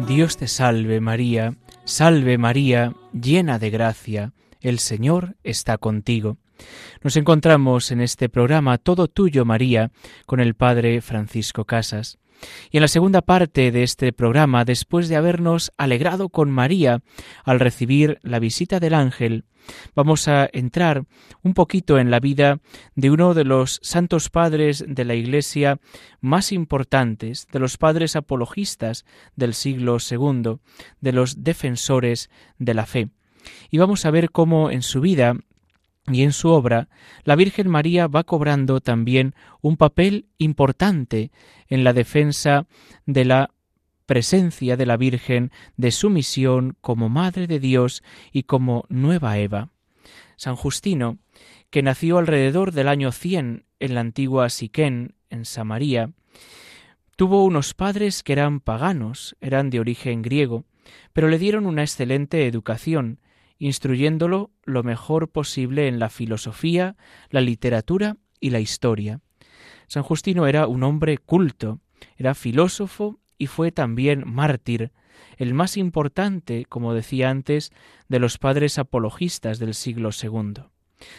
Dios 0.06 0.38
te 0.38 0.48
salve 0.48 1.00
María, 1.00 1.54
salve 1.84 2.38
María, 2.38 2.94
llena 3.12 3.58
de 3.58 3.68
gracia, 3.68 4.32
el 4.60 4.78
Señor 4.78 5.36
está 5.44 5.76
contigo. 5.76 6.38
Nos 7.02 7.16
encontramos 7.16 7.90
en 7.90 8.00
este 8.00 8.28
programa 8.28 8.78
Todo 8.78 9.08
Tuyo 9.08 9.44
María 9.44 9.90
con 10.24 10.40
el 10.40 10.54
Padre 10.54 11.00
Francisco 11.02 11.66
Casas. 11.66 12.18
Y 12.70 12.76
en 12.76 12.82
la 12.82 12.88
segunda 12.88 13.22
parte 13.22 13.70
de 13.70 13.82
este 13.82 14.12
programa, 14.12 14.64
después 14.64 15.08
de 15.08 15.16
habernos 15.16 15.72
alegrado 15.76 16.28
con 16.28 16.50
María 16.50 17.00
al 17.44 17.60
recibir 17.60 18.18
la 18.22 18.38
visita 18.38 18.80
del 18.80 18.94
ángel, 18.94 19.44
vamos 19.94 20.28
a 20.28 20.48
entrar 20.52 21.04
un 21.42 21.54
poquito 21.54 21.98
en 21.98 22.10
la 22.10 22.20
vida 22.20 22.60
de 22.94 23.10
uno 23.10 23.34
de 23.34 23.44
los 23.44 23.80
santos 23.82 24.30
padres 24.30 24.84
de 24.86 25.04
la 25.04 25.14
Iglesia 25.14 25.78
más 26.20 26.52
importantes, 26.52 27.46
de 27.52 27.58
los 27.58 27.76
padres 27.76 28.16
apologistas 28.16 29.04
del 29.36 29.54
siglo 29.54 29.98
II, 29.98 30.58
de 31.00 31.12
los 31.12 31.44
defensores 31.44 32.30
de 32.58 32.74
la 32.74 32.86
fe. 32.86 33.08
Y 33.70 33.78
vamos 33.78 34.04
a 34.04 34.10
ver 34.10 34.30
cómo 34.30 34.70
en 34.70 34.82
su 34.82 35.00
vida 35.00 35.36
y 36.10 36.22
en 36.22 36.32
su 36.32 36.48
obra, 36.48 36.88
la 37.24 37.36
Virgen 37.36 37.68
María 37.68 38.06
va 38.06 38.24
cobrando 38.24 38.80
también 38.80 39.34
un 39.60 39.76
papel 39.76 40.26
importante 40.38 41.30
en 41.68 41.84
la 41.84 41.92
defensa 41.92 42.66
de 43.06 43.24
la 43.24 43.50
presencia 44.06 44.76
de 44.76 44.86
la 44.86 44.96
Virgen, 44.96 45.52
de 45.76 45.90
su 45.90 46.08
misión 46.08 46.76
como 46.80 47.08
Madre 47.08 47.46
de 47.46 47.60
Dios 47.60 48.02
y 48.32 48.44
como 48.44 48.84
nueva 48.88 49.38
Eva. 49.38 49.68
San 50.36 50.56
Justino, 50.56 51.18
que 51.70 51.82
nació 51.82 52.18
alrededor 52.18 52.72
del 52.72 52.88
año 52.88 53.12
100 53.12 53.64
en 53.80 53.94
la 53.94 54.00
antigua 54.00 54.48
Siquén, 54.48 55.14
en 55.30 55.44
Samaria, 55.44 56.12
tuvo 57.16 57.44
unos 57.44 57.74
padres 57.74 58.22
que 58.22 58.32
eran 58.32 58.60
paganos, 58.60 59.36
eran 59.40 59.68
de 59.68 59.80
origen 59.80 60.22
griego, 60.22 60.64
pero 61.12 61.28
le 61.28 61.38
dieron 61.38 61.66
una 61.66 61.82
excelente 61.82 62.46
educación, 62.46 63.20
instruyéndolo 63.58 64.50
lo 64.64 64.82
mejor 64.82 65.30
posible 65.30 65.88
en 65.88 65.98
la 65.98 66.10
filosofía, 66.10 66.96
la 67.30 67.40
literatura 67.40 68.16
y 68.40 68.50
la 68.50 68.60
historia. 68.60 69.20
San 69.86 70.02
Justino 70.02 70.46
era 70.46 70.66
un 70.66 70.82
hombre 70.82 71.18
culto, 71.18 71.80
era 72.16 72.34
filósofo 72.34 73.18
y 73.36 73.46
fue 73.46 73.72
también 73.72 74.24
mártir, 74.26 74.92
el 75.36 75.54
más 75.54 75.76
importante, 75.76 76.64
como 76.68 76.94
decía 76.94 77.30
antes, 77.30 77.72
de 78.08 78.18
los 78.18 78.38
padres 78.38 78.78
apologistas 78.78 79.58
del 79.58 79.74
siglo 79.74 80.10
II. 80.10 80.64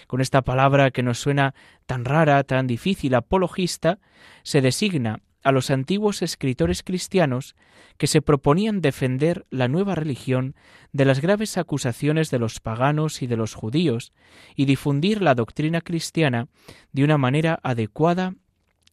Con 0.08 0.22
esta 0.22 0.42
palabra 0.42 0.92
que 0.92 1.04
nos 1.04 1.20
suena 1.20 1.54
tan 1.86 2.06
rara, 2.06 2.44
tan 2.44 2.68
difícil, 2.68 3.16
apologista, 3.16 4.00
se 4.44 4.62
designa 4.62 5.22
a 5.50 5.52
los 5.52 5.72
antiguos 5.72 6.22
escritores 6.22 6.84
cristianos 6.84 7.56
que 7.98 8.08
se 8.08 8.22
proponían 8.22 8.82
defender 8.82 9.46
la 9.50 9.68
nueva 9.68 9.96
religión 9.96 10.56
de 10.94 11.06
las 11.06 11.22
graves 11.22 11.58
acusaciones 11.58 12.30
de 12.30 12.38
los 12.38 12.60
paganos 12.60 13.22
y 13.24 13.28
de 13.28 13.36
los 13.36 13.56
judíos 13.56 14.14
y 14.56 14.66
difundir 14.66 15.22
la 15.22 15.34
doctrina 15.34 15.82
cristiana 15.82 16.48
de 16.92 17.04
una 17.04 17.18
manera 17.18 17.60
adecuada 17.64 18.36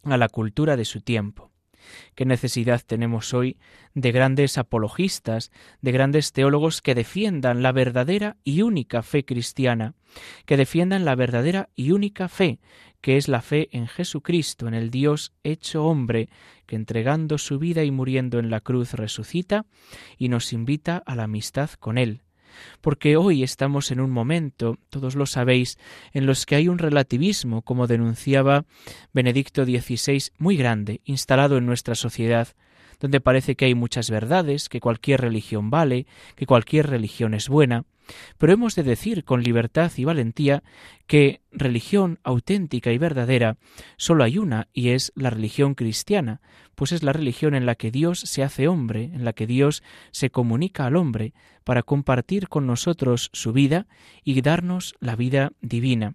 a 0.04 0.16
la 0.16 0.28
cultura 0.28 0.76
de 0.76 0.86
su 0.86 1.02
tiempo. 1.02 1.52
Qué 2.14 2.24
necesidad 2.24 2.82
tenemos 2.86 3.34
hoy 3.34 3.58
de 3.94 4.12
grandes 4.12 4.58
apologistas, 4.58 5.50
de 5.80 5.92
grandes 5.92 6.32
teólogos 6.32 6.82
que 6.82 6.94
defiendan 6.94 7.62
la 7.62 7.72
verdadera 7.72 8.36
y 8.44 8.62
única 8.62 9.02
fe 9.02 9.24
cristiana, 9.24 9.94
que 10.44 10.56
defiendan 10.56 11.04
la 11.04 11.14
verdadera 11.14 11.68
y 11.74 11.92
única 11.92 12.28
fe, 12.28 12.58
que 13.00 13.16
es 13.16 13.28
la 13.28 13.42
fe 13.42 13.68
en 13.72 13.86
Jesucristo, 13.86 14.68
en 14.68 14.74
el 14.74 14.90
Dios 14.90 15.32
hecho 15.44 15.84
hombre, 15.84 16.28
que 16.66 16.76
entregando 16.76 17.38
su 17.38 17.58
vida 17.58 17.84
y 17.84 17.90
muriendo 17.90 18.38
en 18.38 18.50
la 18.50 18.60
cruz 18.60 18.94
resucita 18.94 19.66
y 20.18 20.28
nos 20.28 20.52
invita 20.52 21.02
a 21.06 21.14
la 21.14 21.24
amistad 21.24 21.70
con 21.78 21.98
Él 21.98 22.22
porque 22.80 23.16
hoy 23.16 23.42
estamos 23.42 23.90
en 23.90 24.00
un 24.00 24.10
momento, 24.10 24.78
todos 24.90 25.14
lo 25.14 25.26
sabéis, 25.26 25.78
en 26.12 26.26
los 26.26 26.46
que 26.46 26.56
hay 26.56 26.68
un 26.68 26.78
relativismo, 26.78 27.62
como 27.62 27.86
denunciaba 27.86 28.64
Benedicto 29.12 29.64
XVI, 29.64 30.30
muy 30.38 30.56
grande, 30.56 31.00
instalado 31.04 31.56
en 31.56 31.66
nuestra 31.66 31.94
sociedad, 31.94 32.48
donde 33.00 33.20
parece 33.20 33.56
que 33.56 33.66
hay 33.66 33.74
muchas 33.74 34.10
verdades, 34.10 34.68
que 34.68 34.80
cualquier 34.80 35.20
religión 35.20 35.70
vale, 35.70 36.06
que 36.34 36.46
cualquier 36.46 36.88
religión 36.88 37.34
es 37.34 37.48
buena, 37.48 37.84
pero 38.38 38.52
hemos 38.52 38.74
de 38.74 38.82
decir 38.82 39.24
con 39.24 39.42
libertad 39.42 39.90
y 39.96 40.04
valentía 40.04 40.62
que 41.06 41.40
religión 41.50 42.18
auténtica 42.22 42.92
y 42.92 42.98
verdadera 42.98 43.58
solo 43.96 44.24
hay 44.24 44.38
una 44.38 44.68
y 44.72 44.90
es 44.90 45.12
la 45.14 45.30
religión 45.30 45.74
cristiana, 45.74 46.40
pues 46.74 46.92
es 46.92 47.02
la 47.02 47.12
religión 47.12 47.54
en 47.54 47.66
la 47.66 47.74
que 47.74 47.90
Dios 47.90 48.20
se 48.20 48.42
hace 48.42 48.68
hombre, 48.68 49.04
en 49.04 49.24
la 49.24 49.32
que 49.32 49.46
Dios 49.46 49.82
se 50.10 50.30
comunica 50.30 50.86
al 50.86 50.96
hombre 50.96 51.32
para 51.64 51.82
compartir 51.82 52.48
con 52.48 52.66
nosotros 52.66 53.30
su 53.32 53.52
vida 53.52 53.86
y 54.22 54.40
darnos 54.42 54.94
la 55.00 55.16
vida 55.16 55.52
divina. 55.60 56.14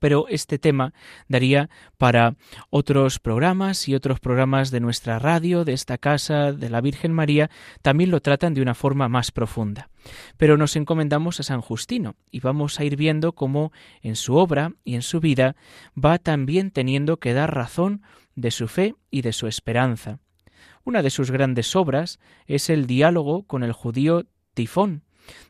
Pero 0.00 0.26
este 0.28 0.58
tema 0.58 0.92
daría 1.28 1.70
para 1.98 2.36
otros 2.70 3.18
programas 3.18 3.88
y 3.88 3.94
otros 3.94 4.20
programas 4.20 4.70
de 4.70 4.80
nuestra 4.80 5.18
radio, 5.18 5.64
de 5.64 5.72
esta 5.72 5.98
casa, 5.98 6.52
de 6.52 6.70
la 6.70 6.80
Virgen 6.80 7.12
María, 7.12 7.50
también 7.82 8.10
lo 8.10 8.20
tratan 8.20 8.54
de 8.54 8.62
una 8.62 8.74
forma 8.74 9.08
más 9.08 9.30
profunda. 9.30 9.90
Pero 10.36 10.56
nos 10.56 10.76
encomendamos 10.76 11.40
a 11.40 11.42
San 11.42 11.60
Justino 11.60 12.16
y 12.30 12.40
vamos 12.40 12.78
a 12.78 12.84
ir 12.84 12.96
viendo 12.96 13.32
cómo 13.32 13.72
en 14.02 14.16
su 14.16 14.36
obra 14.36 14.72
y 14.84 14.94
en 14.94 15.02
su 15.02 15.20
vida 15.20 15.56
va 16.02 16.18
también 16.18 16.70
teniendo 16.70 17.18
que 17.18 17.32
dar 17.32 17.54
razón 17.54 18.02
de 18.34 18.50
su 18.50 18.68
fe 18.68 18.94
y 19.10 19.22
de 19.22 19.32
su 19.32 19.46
esperanza. 19.46 20.18
Una 20.84 21.02
de 21.02 21.10
sus 21.10 21.30
grandes 21.30 21.74
obras 21.76 22.18
es 22.46 22.68
el 22.68 22.86
diálogo 22.86 23.44
con 23.44 23.62
el 23.62 23.72
judío 23.72 24.26
Tifón, 24.52 25.03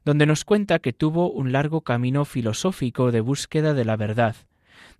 donde 0.04 0.26
nos 0.26 0.44
cuenta 0.44 0.78
que 0.78 0.92
tuvo 0.92 1.30
un 1.30 1.52
largo 1.52 1.82
camino 1.82 2.24
filosófico 2.24 3.12
de 3.12 3.20
búsqueda 3.20 3.74
de 3.74 3.84
la 3.84 3.96
verdad, 3.96 4.36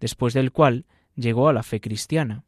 después 0.00 0.34
del 0.34 0.52
cual 0.52 0.86
llegó 1.14 1.48
a 1.48 1.52
la 1.52 1.62
fe 1.62 1.80
cristiana. 1.80 2.44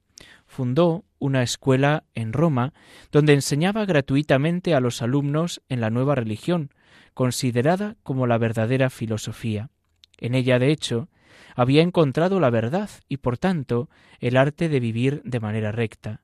Fundó 0.47 1.05
una 1.19 1.43
escuela 1.43 2.05
en 2.15 2.33
Roma 2.33 2.73
donde 3.11 3.33
enseñaba 3.33 3.85
gratuitamente 3.85 4.75
a 4.75 4.81
los 4.81 5.03
alumnos 5.03 5.63
en 5.69 5.81
la 5.81 5.91
nueva 5.91 6.15
religión, 6.15 6.71
considerada 7.15 7.97
como 8.03 8.27
la 8.27 8.39
verdadera 8.39 8.91
filosofía. 8.91 9.71
En 10.19 10.35
ella, 10.35 10.59
de 10.59 10.71
hecho, 10.71 11.09
había 11.55 11.83
encontrado 11.83 12.41
la 12.41 12.51
verdad 12.51 12.91
y, 13.09 13.19
por 13.19 13.39
tanto, 13.39 13.89
el 14.21 14.37
arte 14.37 14.69
de 14.69 14.81
vivir 14.81 15.23
de 15.25 15.41
manera 15.41 15.73
recta. 15.73 16.23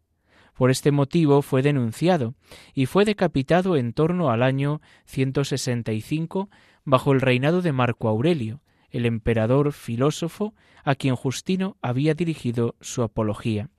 Por 0.54 0.70
este 0.70 0.92
motivo 0.92 1.42
fue 1.42 1.62
denunciado 1.62 2.34
y 2.74 2.86
fue 2.86 3.04
decapitado 3.04 3.76
en 3.76 3.92
torno 3.92 4.30
al 4.30 4.42
año 4.42 4.80
165 5.06 6.50
bajo 6.84 7.12
el 7.12 7.20
reinado 7.20 7.62
de 7.62 7.72
Marco 7.72 8.08
Aurelio, 8.08 8.60
el 8.90 9.06
emperador 9.06 9.72
filósofo 9.72 10.54
a 10.84 10.94
quien 10.94 11.16
Justino 11.16 11.76
había 11.80 12.14
dirigido 12.14 12.76
su 12.80 13.02
apología. 13.02 13.70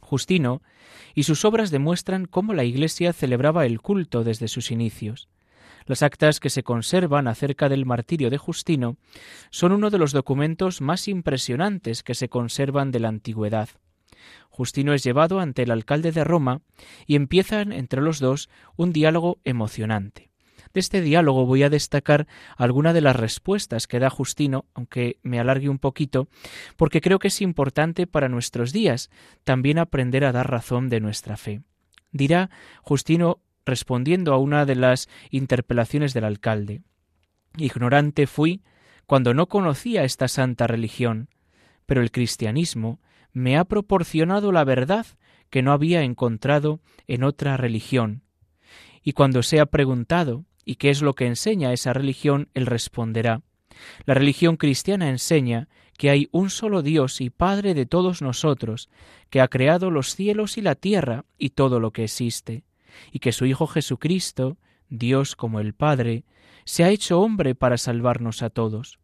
Justino 0.00 0.62
y 1.14 1.24
sus 1.24 1.44
obras 1.44 1.70
demuestran 1.70 2.24
cómo 2.24 2.54
la 2.54 2.64
Iglesia 2.64 3.12
celebraba 3.12 3.66
el 3.66 3.80
culto 3.80 4.24
desde 4.24 4.48
sus 4.48 4.70
inicios. 4.70 5.28
Las 5.86 6.02
actas 6.02 6.40
que 6.40 6.50
se 6.50 6.62
conservan 6.62 7.28
acerca 7.28 7.68
del 7.68 7.84
martirio 7.84 8.30
de 8.30 8.38
Justino 8.38 8.96
son 9.50 9.72
uno 9.72 9.90
de 9.90 9.98
los 9.98 10.12
documentos 10.12 10.80
más 10.80 11.08
impresionantes 11.08 12.02
que 12.02 12.14
se 12.14 12.28
conservan 12.28 12.90
de 12.90 13.00
la 13.00 13.08
antigüedad. 13.08 13.68
Justino 14.48 14.92
es 14.92 15.02
llevado 15.02 15.40
ante 15.40 15.62
el 15.62 15.70
alcalde 15.70 16.12
de 16.12 16.24
Roma 16.24 16.62
y 17.06 17.16
empiezan 17.16 17.72
entre 17.72 18.02
los 18.02 18.18
dos 18.18 18.48
un 18.76 18.92
diálogo 18.92 19.40
emocionante. 19.44 20.30
De 20.72 20.80
este 20.80 21.00
diálogo 21.00 21.46
voy 21.46 21.64
a 21.64 21.70
destacar 21.70 22.28
alguna 22.56 22.92
de 22.92 23.00
las 23.00 23.16
respuestas 23.16 23.86
que 23.86 23.98
da 23.98 24.08
Justino, 24.08 24.66
aunque 24.74 25.18
me 25.22 25.40
alargue 25.40 25.68
un 25.68 25.78
poquito, 25.78 26.28
porque 26.76 27.00
creo 27.00 27.18
que 27.18 27.28
es 27.28 27.40
importante 27.40 28.06
para 28.06 28.28
nuestros 28.28 28.72
días 28.72 29.10
también 29.42 29.78
aprender 29.78 30.24
a 30.24 30.32
dar 30.32 30.48
razón 30.48 30.88
de 30.88 31.00
nuestra 31.00 31.36
fe. 31.36 31.62
Dirá 32.12 32.50
Justino 32.82 33.40
respondiendo 33.66 34.32
a 34.32 34.38
una 34.38 34.64
de 34.64 34.76
las 34.76 35.08
interpelaciones 35.30 36.14
del 36.14 36.24
alcalde. 36.24 36.82
Ignorante 37.56 38.26
fui 38.26 38.62
cuando 39.06 39.34
no 39.34 39.48
conocía 39.48 40.04
esta 40.04 40.28
santa 40.28 40.68
religión, 40.68 41.28
pero 41.84 42.00
el 42.00 42.12
cristianismo 42.12 43.00
me 43.32 43.56
ha 43.56 43.64
proporcionado 43.64 44.52
la 44.52 44.64
verdad 44.64 45.06
que 45.50 45.62
no 45.62 45.72
había 45.72 46.02
encontrado 46.02 46.80
en 47.06 47.24
otra 47.24 47.56
religión. 47.56 48.22
Y 49.02 49.12
cuando 49.12 49.42
sea 49.42 49.66
preguntado 49.66 50.44
¿y 50.64 50.76
qué 50.76 50.90
es 50.90 51.02
lo 51.02 51.14
que 51.14 51.26
enseña 51.26 51.72
esa 51.72 51.92
religión? 51.92 52.48
él 52.54 52.66
responderá 52.66 53.42
La 54.06 54.14
religión 54.14 54.56
cristiana 54.56 55.08
enseña 55.08 55.68
que 55.98 56.10
hay 56.10 56.28
un 56.30 56.48
solo 56.48 56.82
Dios 56.82 57.20
y 57.20 57.28
Padre 57.28 57.74
de 57.74 57.86
todos 57.86 58.22
nosotros, 58.22 58.88
que 59.28 59.40
ha 59.40 59.48
creado 59.48 59.90
los 59.90 60.14
cielos 60.14 60.58
y 60.58 60.62
la 60.62 60.74
tierra 60.74 61.24
y 61.38 61.50
todo 61.50 61.80
lo 61.80 61.90
que 61.90 62.04
existe, 62.04 62.62
y 63.12 63.18
que 63.18 63.32
su 63.32 63.46
Hijo 63.46 63.66
Jesucristo, 63.66 64.56
Dios 64.88 65.36
como 65.36 65.58
el 65.58 65.74
Padre, 65.74 66.24
se 66.64 66.84
ha 66.84 66.90
hecho 66.90 67.20
hombre 67.20 67.56
para 67.56 67.78
salvarnos 67.78 68.42
a 68.42 68.48
todos. 68.48 68.99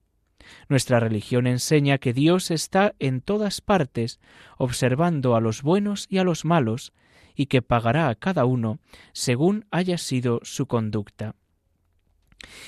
Nuestra 0.68 1.00
religión 1.00 1.46
enseña 1.46 1.98
que 1.98 2.12
Dios 2.12 2.50
está 2.50 2.94
en 2.98 3.20
todas 3.20 3.60
partes, 3.60 4.20
observando 4.58 5.36
a 5.36 5.40
los 5.40 5.62
buenos 5.62 6.06
y 6.08 6.18
a 6.18 6.24
los 6.24 6.44
malos, 6.44 6.92
y 7.34 7.46
que 7.46 7.62
pagará 7.62 8.08
a 8.08 8.14
cada 8.14 8.44
uno 8.44 8.78
según 9.12 9.66
haya 9.70 9.98
sido 9.98 10.40
su 10.42 10.66
conducta. 10.66 11.34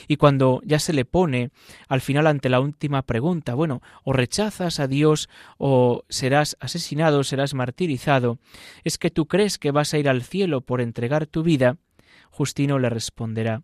Y 0.07 0.17
cuando 0.17 0.61
ya 0.65 0.79
se 0.79 0.93
le 0.93 1.05
pone 1.05 1.51
al 1.89 2.01
final 2.01 2.27
ante 2.27 2.49
la 2.49 2.61
última 2.61 3.03
pregunta, 3.03 3.55
bueno, 3.55 3.83
o 4.05 4.13
rechazas 4.13 4.81
a 4.81 4.89
Dios 4.89 5.29
o 5.57 6.05
serás 6.09 6.57
asesinado, 6.61 7.25
serás 7.25 7.55
martirizado, 7.55 8.39
es 8.85 8.99
que 8.99 9.11
tú 9.11 9.27
crees 9.27 9.59
que 9.59 9.71
vas 9.71 9.95
a 9.95 9.99
ir 9.99 10.09
al 10.09 10.23
cielo 10.23 10.61
por 10.63 10.81
entregar 10.81 11.27
tu 11.27 11.43
vida, 11.43 11.77
Justino 12.31 12.79
le 12.79 12.91
responderá, 12.91 13.63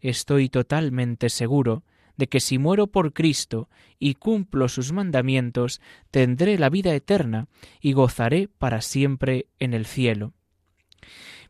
estoy 0.00 0.48
totalmente 0.48 1.28
seguro 1.28 1.82
de 2.16 2.28
que 2.28 2.40
si 2.40 2.58
muero 2.58 2.86
por 2.86 3.12
Cristo 3.12 3.68
y 3.98 4.14
cumplo 4.14 4.68
sus 4.68 4.92
mandamientos, 4.92 5.80
tendré 6.10 6.58
la 6.58 6.70
vida 6.70 6.94
eterna 6.94 7.48
y 7.80 7.92
gozaré 7.92 8.48
para 8.48 8.80
siempre 8.80 9.46
en 9.58 9.74
el 9.74 9.86
cielo. 9.86 10.32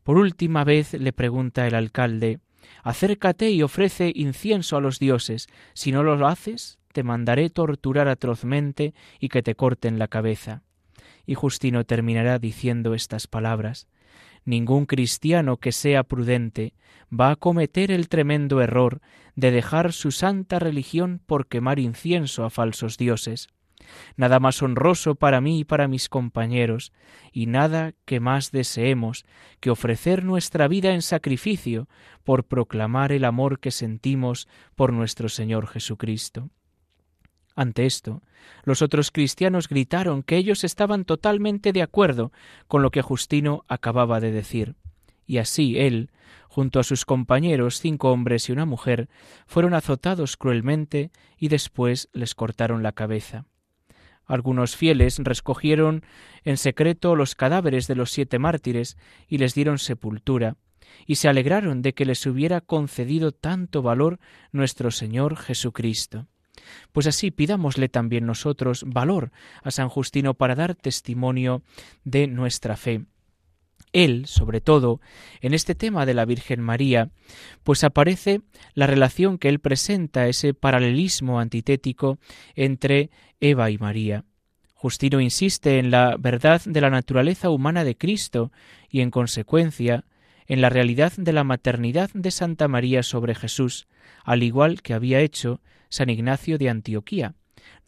Por 0.02 0.18
última 0.18 0.64
vez 0.64 0.92
le 0.92 1.12
pregunta 1.12 1.66
el 1.66 1.74
alcalde 1.74 2.40
Acércate 2.82 3.50
y 3.50 3.62
ofrece 3.62 4.12
incienso 4.14 4.76
a 4.76 4.80
los 4.80 4.98
dioses, 4.98 5.48
si 5.74 5.92
no 5.92 6.02
lo 6.02 6.26
haces, 6.26 6.78
te 6.92 7.02
mandaré 7.02 7.50
torturar 7.50 8.08
atrozmente 8.08 8.94
y 9.20 9.28
que 9.28 9.42
te 9.42 9.54
corten 9.54 9.98
la 9.98 10.08
cabeza. 10.08 10.62
Y 11.26 11.34
Justino 11.34 11.84
terminará 11.84 12.38
diciendo 12.38 12.94
estas 12.94 13.26
palabras 13.26 13.88
Ningún 14.46 14.86
cristiano 14.86 15.56
que 15.56 15.72
sea 15.72 16.04
prudente 16.04 16.72
va 17.12 17.32
a 17.32 17.36
cometer 17.36 17.90
el 17.90 18.08
tremendo 18.08 18.62
error 18.62 19.00
de 19.34 19.50
dejar 19.50 19.92
su 19.92 20.12
santa 20.12 20.60
religión 20.60 21.20
por 21.26 21.48
quemar 21.48 21.80
incienso 21.80 22.44
a 22.44 22.50
falsos 22.50 22.96
dioses. 22.96 23.48
Nada 24.16 24.38
más 24.38 24.62
honroso 24.62 25.16
para 25.16 25.40
mí 25.40 25.60
y 25.60 25.64
para 25.64 25.88
mis 25.88 26.08
compañeros, 26.08 26.92
y 27.32 27.46
nada 27.46 27.92
que 28.04 28.20
más 28.20 28.52
deseemos 28.52 29.24
que 29.58 29.70
ofrecer 29.70 30.24
nuestra 30.24 30.68
vida 30.68 30.94
en 30.94 31.02
sacrificio 31.02 31.88
por 32.24 32.44
proclamar 32.44 33.10
el 33.10 33.24
amor 33.24 33.58
que 33.58 33.72
sentimos 33.72 34.48
por 34.76 34.92
nuestro 34.92 35.28
Señor 35.28 35.66
Jesucristo. 35.66 36.50
Ante 37.56 37.86
esto, 37.86 38.22
los 38.64 38.82
otros 38.82 39.10
cristianos 39.10 39.68
gritaron 39.68 40.22
que 40.22 40.36
ellos 40.36 40.62
estaban 40.62 41.06
totalmente 41.06 41.72
de 41.72 41.80
acuerdo 41.80 42.30
con 42.68 42.82
lo 42.82 42.90
que 42.90 43.00
Justino 43.00 43.64
acababa 43.66 44.20
de 44.20 44.30
decir. 44.30 44.74
Y 45.26 45.38
así 45.38 45.78
él, 45.78 46.10
junto 46.48 46.78
a 46.78 46.84
sus 46.84 47.06
compañeros, 47.06 47.80
cinco 47.80 48.12
hombres 48.12 48.48
y 48.48 48.52
una 48.52 48.66
mujer, 48.66 49.08
fueron 49.46 49.72
azotados 49.72 50.36
cruelmente 50.36 51.10
y 51.38 51.48
después 51.48 52.10
les 52.12 52.34
cortaron 52.34 52.82
la 52.82 52.92
cabeza. 52.92 53.46
Algunos 54.26 54.76
fieles 54.76 55.18
recogieron 55.18 56.04
en 56.44 56.58
secreto 56.58 57.16
los 57.16 57.34
cadáveres 57.34 57.86
de 57.86 57.94
los 57.94 58.10
siete 58.10 58.38
mártires 58.38 58.98
y 59.28 59.38
les 59.38 59.54
dieron 59.54 59.78
sepultura, 59.78 60.56
y 61.06 61.16
se 61.16 61.28
alegraron 61.28 61.80
de 61.80 61.94
que 61.94 62.04
les 62.04 62.26
hubiera 62.26 62.60
concedido 62.60 63.32
tanto 63.32 63.80
valor 63.80 64.18
nuestro 64.52 64.90
Señor 64.90 65.36
Jesucristo. 65.36 66.26
Pues 66.92 67.06
así 67.06 67.30
pidámosle 67.30 67.88
también 67.88 68.26
nosotros 68.26 68.84
valor 68.86 69.32
a 69.62 69.70
San 69.70 69.88
Justino 69.88 70.34
para 70.34 70.54
dar 70.54 70.74
testimonio 70.74 71.62
de 72.04 72.26
nuestra 72.26 72.76
fe. 72.76 73.06
él, 73.92 74.26
sobre 74.26 74.60
todo, 74.60 75.00
en 75.40 75.54
este 75.54 75.74
tema 75.74 76.04
de 76.06 76.14
la 76.14 76.26
Virgen 76.26 76.60
María, 76.60 77.10
pues 77.64 77.82
aparece 77.82 78.42
la 78.74 78.86
relación 78.86 79.38
que 79.38 79.48
él 79.48 79.58
presenta, 79.58 80.28
ese 80.28 80.54
paralelismo 80.54 81.40
antitético 81.40 82.18
entre 82.54 83.10
Eva 83.40 83.70
y 83.70 83.78
María. 83.78 84.24
Justino 84.74 85.20
insiste 85.20 85.78
en 85.78 85.90
la 85.90 86.16
verdad 86.18 86.60
de 86.64 86.80
la 86.80 86.90
naturaleza 86.90 87.48
humana 87.48 87.84
de 87.84 87.96
Cristo 87.96 88.52
y, 88.90 89.00
en 89.00 89.10
consecuencia, 89.10 90.04
en 90.46 90.60
la 90.60 90.68
realidad 90.68 91.12
de 91.16 91.32
la 91.32 91.44
maternidad 91.44 92.10
de 92.14 92.30
Santa 92.30 92.68
María 92.68 93.02
sobre 93.02 93.34
Jesús, 93.34 93.86
al 94.24 94.42
igual 94.42 94.82
que 94.82 94.94
había 94.94 95.20
hecho 95.20 95.60
San 95.88 96.10
Ignacio 96.10 96.58
de 96.58 96.68
Antioquía. 96.68 97.34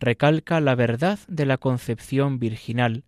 Recalca 0.00 0.60
la 0.60 0.74
verdad 0.74 1.18
de 1.28 1.46
la 1.46 1.58
concepción 1.58 2.38
virginal 2.38 3.04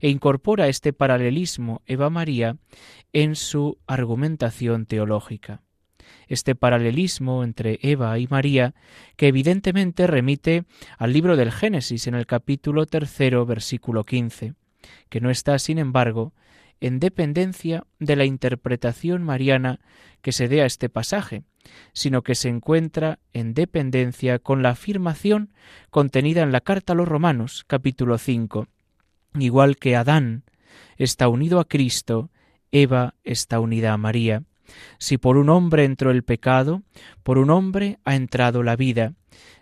e 0.00 0.08
incorpora 0.08 0.68
este 0.68 0.92
paralelismo 0.92 1.82
Eva-María 1.86 2.56
en 3.12 3.36
su 3.36 3.78
argumentación 3.86 4.86
teológica. 4.86 5.62
Este 6.28 6.54
paralelismo 6.54 7.44
entre 7.44 7.78
Eva 7.82 8.18
y 8.18 8.26
María, 8.26 8.74
que 9.16 9.28
evidentemente 9.28 10.06
remite 10.06 10.64
al 10.98 11.12
libro 11.12 11.36
del 11.36 11.52
Génesis 11.52 12.06
en 12.06 12.14
el 12.14 12.26
capítulo 12.26 12.86
tercero, 12.86 13.44
versículo 13.44 14.04
quince, 14.04 14.54
que 15.08 15.20
no 15.20 15.30
está, 15.30 15.58
sin 15.58 15.78
embargo, 15.78 16.32
en 16.82 16.98
dependencia 16.98 17.84
de 18.00 18.16
la 18.16 18.24
interpretación 18.24 19.22
mariana 19.22 19.78
que 20.20 20.32
se 20.32 20.48
dé 20.48 20.62
a 20.62 20.66
este 20.66 20.88
pasaje, 20.88 21.44
sino 21.92 22.22
que 22.22 22.34
se 22.34 22.48
encuentra 22.48 23.20
en 23.32 23.54
dependencia 23.54 24.40
con 24.40 24.64
la 24.64 24.70
afirmación 24.70 25.54
contenida 25.90 26.42
en 26.42 26.50
la 26.50 26.60
carta 26.60 26.92
a 26.92 26.96
los 26.96 27.06
Romanos, 27.06 27.64
capítulo 27.68 28.18
5. 28.18 28.66
Igual 29.38 29.76
que 29.76 29.94
Adán 29.94 30.42
está 30.96 31.28
unido 31.28 31.60
a 31.60 31.68
Cristo, 31.68 32.30
Eva 32.72 33.14
está 33.22 33.60
unida 33.60 33.92
a 33.92 33.96
María. 33.96 34.42
Si 34.98 35.18
por 35.18 35.36
un 35.36 35.50
hombre 35.50 35.84
entró 35.84 36.10
el 36.10 36.24
pecado, 36.24 36.82
por 37.22 37.38
un 37.38 37.50
hombre 37.50 38.00
ha 38.04 38.16
entrado 38.16 38.64
la 38.64 38.74
vida. 38.74 39.14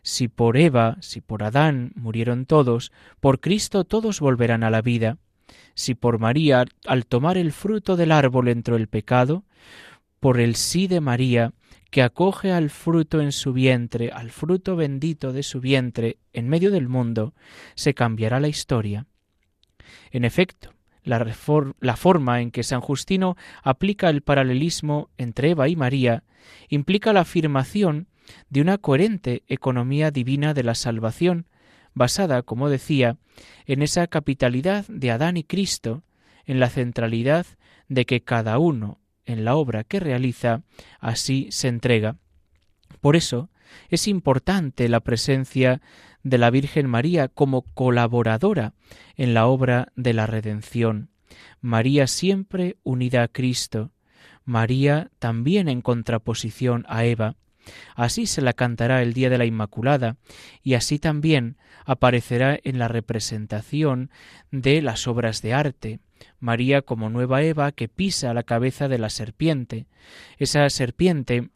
Si 0.02 0.28
por 0.28 0.56
Eva, 0.56 0.96
si 1.00 1.20
por 1.20 1.42
Adán 1.42 1.92
murieron 1.96 2.46
todos, 2.46 2.92
por 3.20 3.40
Cristo 3.40 3.84
todos 3.84 4.20
volverán 4.20 4.64
a 4.64 4.70
la 4.70 4.80
vida. 4.80 5.18
Si 5.74 5.94
por 5.94 6.18
María, 6.18 6.64
al 6.86 7.06
tomar 7.06 7.36
el 7.36 7.52
fruto 7.52 7.96
del 7.96 8.12
árbol, 8.12 8.48
entró 8.48 8.76
el 8.76 8.88
pecado, 8.88 9.44
por 10.20 10.38
el 10.38 10.54
sí 10.54 10.86
de 10.86 11.00
María, 11.00 11.52
que 11.90 12.02
acoge 12.02 12.52
al 12.52 12.70
fruto 12.70 13.20
en 13.20 13.32
su 13.32 13.52
vientre, 13.52 14.10
al 14.12 14.30
fruto 14.30 14.76
bendito 14.76 15.32
de 15.32 15.42
su 15.42 15.60
vientre, 15.60 16.18
en 16.32 16.48
medio 16.48 16.70
del 16.70 16.88
mundo, 16.88 17.34
se 17.74 17.94
cambiará 17.94 18.38
la 18.38 18.48
historia. 18.48 19.06
En 20.12 20.24
efecto, 20.24 20.72
la, 21.02 21.96
forma 21.96 22.40
en 22.40 22.50
que 22.50 22.62
San 22.62 22.80
Justino 22.80 23.36
aplica 23.62 24.10
el 24.10 24.22
paralelismo 24.22 25.10
entre 25.16 25.50
Eva 25.50 25.68
y 25.68 25.76
María 25.76 26.24
implica 26.68 27.12
la 27.12 27.20
afirmación 27.20 28.08
de 28.48 28.60
una 28.60 28.78
coherente 28.78 29.42
economía 29.48 30.10
divina 30.10 30.54
de 30.54 30.62
la 30.62 30.74
salvación, 30.74 31.46
basada, 31.94 32.42
como 32.42 32.68
decía, 32.68 33.16
en 33.66 33.82
esa 33.82 34.06
capitalidad 34.06 34.86
de 34.88 35.10
Adán 35.10 35.36
y 35.36 35.44
Cristo, 35.44 36.02
en 36.46 36.60
la 36.60 36.68
centralidad 36.68 37.46
de 37.88 38.06
que 38.06 38.22
cada 38.22 38.58
uno, 38.58 39.00
en 39.24 39.44
la 39.44 39.56
obra 39.56 39.84
que 39.84 40.00
realiza, 40.00 40.62
así 40.98 41.48
se 41.50 41.68
entrega. 41.68 42.16
Por 43.00 43.16
eso 43.16 43.50
es 43.88 44.08
importante 44.08 44.88
la 44.88 45.00
presencia 45.00 45.80
de 46.22 46.38
la 46.38 46.50
Virgen 46.50 46.88
María 46.88 47.28
como 47.28 47.62
colaboradora 47.62 48.74
en 49.16 49.34
la 49.34 49.46
obra 49.46 49.92
de 49.96 50.12
la 50.12 50.26
redención. 50.26 51.10
María 51.60 52.06
siempre 52.06 52.76
unida 52.82 53.22
a 53.22 53.28
Cristo, 53.28 53.92
María 54.44 55.10
también 55.18 55.68
en 55.68 55.80
contraposición 55.80 56.84
a 56.88 57.04
Eva, 57.04 57.36
Así 57.94 58.26
se 58.26 58.42
la 58.42 58.52
cantará 58.52 59.02
el 59.02 59.12
día 59.12 59.30
de 59.30 59.38
la 59.38 59.46
Inmaculada, 59.46 60.16
y 60.62 60.74
así 60.74 60.98
también 60.98 61.56
aparecerá 61.84 62.58
en 62.62 62.78
la 62.78 62.88
representación 62.88 64.10
de 64.50 64.82
las 64.82 65.06
obras 65.06 65.42
de 65.42 65.54
arte. 65.54 66.00
María 66.38 66.82
como 66.82 67.10
nueva 67.10 67.42
Eva 67.42 67.72
que 67.72 67.88
pisa 67.88 68.34
la 68.34 68.42
cabeza 68.42 68.88
de 68.88 68.98
la 68.98 69.10
serpiente, 69.10 69.86
esa 70.38 70.68
serpiente 70.70 71.50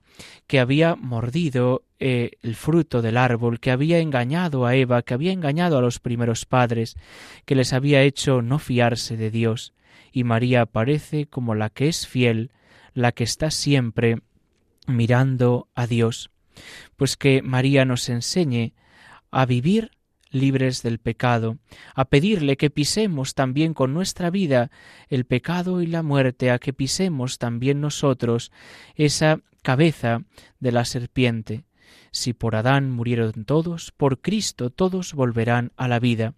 que 0.47 0.61
había 0.61 0.95
mordido 0.95 1.85
eh, 1.99 2.33
el 2.43 2.55
fruto 2.55 3.03
del 3.03 3.17
árbol, 3.17 3.61
que 3.61 3.71
había 3.71 3.99
engañado 3.99 4.67
a 4.67 4.75
Eva, 4.75 5.03
que 5.03 5.15
había 5.15 5.33
engañado 5.33 5.79
a 5.79 5.81
los 5.81 6.01
primeros 6.01 6.45
padres, 6.45 6.97
que 7.45 7.55
les 7.55 7.73
había 7.73 8.03
hecho 8.03 8.43
no 8.43 8.59
fiarse 8.59 9.17
de 9.17 9.31
Dios, 9.31 9.73
y 10.13 10.25
María 10.25 10.63
aparece 10.63 11.27
como 11.27 11.55
la 11.55 11.71
que 11.71 11.89
es 11.89 12.07
fiel, 12.07 12.53
la 12.93 13.13
que 13.13 13.25
está 13.25 13.51
siempre 13.51 14.19
mirando 14.87 15.69
a 15.75 15.87
Dios. 15.87 16.31
Pues 16.97 17.17
que 17.17 17.43
María 17.43 17.85
nos 17.85 18.09
enseñe 18.09 18.75
a 19.31 19.47
vivir 19.47 19.91
libres 20.31 20.83
del 20.83 20.99
pecado, 20.99 21.59
a 21.95 22.07
pedirle 22.07 22.57
que 22.57 22.71
pisemos 22.71 23.35
también 23.35 23.73
con 23.73 23.95
nuestra 23.95 24.31
vida 24.31 24.71
el 25.09 25.25
pecado 25.25 25.81
y 25.81 25.87
la 25.87 26.03
muerte, 26.03 26.51
a 26.51 26.59
que 26.59 26.73
pisemos 26.73 27.39
también 27.39 27.81
nosotros 27.81 28.53
esa 28.97 29.41
cabeza 29.63 30.23
de 30.61 30.73
la 30.73 30.85
serpiente. 30.85 31.65
Si 32.11 32.33
por 32.33 32.55
Adán 32.55 32.91
murieron 32.91 33.45
todos, 33.45 33.93
por 33.93 34.21
Cristo 34.21 34.71
todos 34.71 35.15
volverán 35.15 35.73
a 35.77 35.89
la 35.89 35.99
vida. 35.99 36.35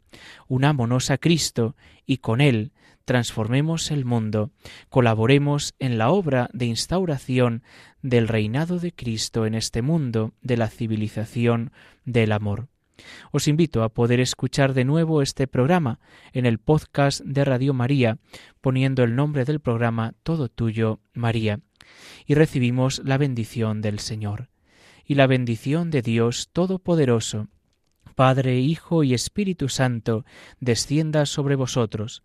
Unámonos 0.48 1.10
a 1.10 1.18
Cristo 1.18 1.76
y 2.06 2.18
con 2.18 2.40
Él 2.40 2.72
transformemos 3.06 3.90
el 3.90 4.04
mundo, 4.04 4.50
colaboremos 4.90 5.74
en 5.78 5.96
la 5.96 6.10
obra 6.10 6.50
de 6.52 6.66
instauración 6.66 7.62
del 8.02 8.28
reinado 8.28 8.78
de 8.78 8.92
Cristo 8.92 9.46
en 9.46 9.54
este 9.54 9.80
mundo, 9.80 10.34
de 10.42 10.58
la 10.58 10.68
civilización 10.68 11.72
del 12.04 12.32
amor. 12.32 12.68
Os 13.30 13.46
invito 13.46 13.82
a 13.82 13.90
poder 13.90 14.20
escuchar 14.20 14.74
de 14.74 14.84
nuevo 14.84 15.22
este 15.22 15.46
programa 15.46 16.00
en 16.32 16.46
el 16.46 16.58
podcast 16.58 17.20
de 17.24 17.44
Radio 17.44 17.74
María, 17.74 18.18
poniendo 18.60 19.02
el 19.04 19.14
nombre 19.14 19.44
del 19.44 19.60
programa 19.60 20.14
Todo 20.22 20.48
Tuyo, 20.48 21.00
María, 21.14 21.60
y 22.26 22.34
recibimos 22.34 23.00
la 23.04 23.18
bendición 23.18 23.80
del 23.82 24.00
Señor. 24.00 24.48
Y 25.04 25.14
la 25.14 25.28
bendición 25.28 25.92
de 25.92 26.02
Dios 26.02 26.48
Todopoderoso, 26.52 27.46
Padre, 28.16 28.58
Hijo 28.58 29.04
y 29.04 29.14
Espíritu 29.14 29.68
Santo, 29.68 30.24
descienda 30.58 31.26
sobre 31.26 31.54
vosotros. 31.54 32.24